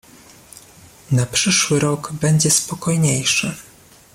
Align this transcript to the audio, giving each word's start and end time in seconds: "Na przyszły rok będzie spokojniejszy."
"Na 1.11 1.25
przyszły 1.25 1.79
rok 1.79 2.13
będzie 2.13 2.51
spokojniejszy." 2.51 3.55